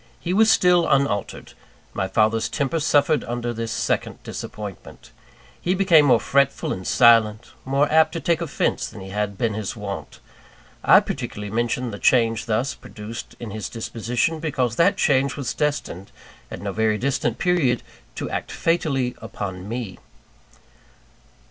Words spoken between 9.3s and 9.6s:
been